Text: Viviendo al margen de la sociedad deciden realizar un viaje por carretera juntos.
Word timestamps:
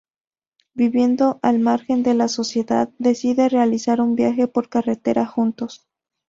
Viviendo 0.73 1.37
al 1.43 1.59
margen 1.59 2.01
de 2.01 2.15
la 2.15 2.27
sociedad 2.27 2.89
deciden 2.97 3.51
realizar 3.51 4.01
un 4.01 4.15
viaje 4.15 4.47
por 4.47 4.67
carretera 4.67 5.27
juntos. 5.27 5.85